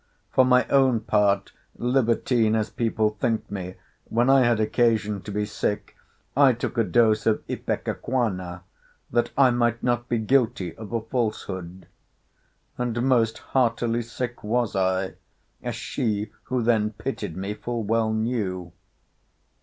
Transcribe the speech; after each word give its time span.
For 0.31 0.43
my 0.43 0.65
own 0.69 1.01
part, 1.01 1.51
libertine 1.77 2.55
as 2.55 2.71
people 2.71 3.11
think 3.19 3.51
me, 3.51 3.75
when 4.05 4.31
I 4.31 4.39
had 4.41 4.59
occasion 4.59 5.21
to 5.21 5.31
be 5.31 5.45
sick, 5.45 5.95
I 6.35 6.53
took 6.53 6.75
a 6.79 6.83
dose 6.83 7.27
of 7.27 7.45
ipecacuanha, 7.47 8.63
that 9.11 9.29
I 9.37 9.51
might 9.51 9.83
not 9.83 10.09
be 10.09 10.17
guilty 10.17 10.75
of 10.75 10.91
a 10.91 11.01
falsehood; 11.01 11.85
and 12.79 12.99
most 13.03 13.37
heartily 13.53 14.01
sick 14.01 14.43
was 14.43 14.75
I; 14.75 15.17
as 15.61 15.75
she, 15.75 16.31
who 16.45 16.63
then 16.63 16.93
pitied 16.93 17.37
me, 17.37 17.53
full 17.53 17.83
well 17.83 18.11
knew. 18.11 18.71